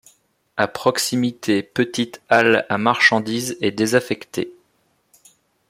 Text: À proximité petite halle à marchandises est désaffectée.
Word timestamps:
À 0.57 0.67
proximité 0.67 1.61
petite 1.61 2.23
halle 2.27 2.65
à 2.69 2.79
marchandises 2.79 3.55
est 3.61 3.69
désaffectée. 3.69 4.51